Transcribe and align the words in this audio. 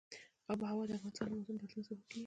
آب 0.51 0.59
وهوا 0.61 0.83
د 0.89 0.91
افغانستان 0.97 1.27
د 1.29 1.33
موسم 1.37 1.55
د 1.57 1.61
بدلون 1.61 1.83
سبب 1.87 2.01
کېږي. 2.09 2.19